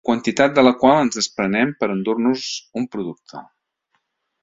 Quantitat 0.09 0.55
de 0.59 0.63
la 0.63 0.71
qual 0.83 1.01
ens 1.01 1.19
desprenem 1.19 1.75
per 1.83 1.91
endur-nos 1.99 2.49
un 2.83 2.91
producte. 2.97 3.47